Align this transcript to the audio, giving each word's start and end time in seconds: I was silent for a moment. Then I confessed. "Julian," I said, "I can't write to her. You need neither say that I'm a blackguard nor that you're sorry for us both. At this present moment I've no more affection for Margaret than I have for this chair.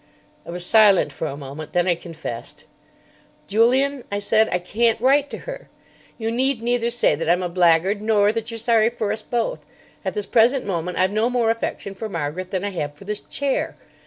I 0.47 0.49
was 0.49 0.65
silent 0.65 1.13
for 1.13 1.27
a 1.27 1.37
moment. 1.37 1.73
Then 1.73 1.87
I 1.87 1.93
confessed. 1.93 2.65
"Julian," 3.45 4.03
I 4.11 4.17
said, 4.17 4.49
"I 4.51 4.57
can't 4.57 4.99
write 4.99 5.29
to 5.29 5.37
her. 5.45 5.69
You 6.17 6.31
need 6.31 6.59
neither 6.63 6.89
say 6.89 7.13
that 7.13 7.29
I'm 7.29 7.43
a 7.43 7.49
blackguard 7.49 8.01
nor 8.01 8.31
that 8.31 8.49
you're 8.49 8.57
sorry 8.57 8.89
for 8.89 9.11
us 9.11 9.21
both. 9.21 9.63
At 10.03 10.15
this 10.15 10.25
present 10.25 10.65
moment 10.65 10.97
I've 10.97 11.11
no 11.11 11.29
more 11.29 11.51
affection 11.51 11.93
for 11.93 12.09
Margaret 12.09 12.49
than 12.49 12.63
I 12.63 12.71
have 12.71 12.95
for 12.95 13.05
this 13.05 13.21
chair. 13.21 13.77